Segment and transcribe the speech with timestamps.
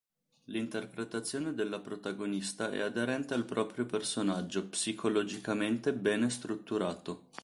[0.45, 7.25] L'interpretazione della protagonista è aderente al proprio personaggio, psicologicamente bene strutturato.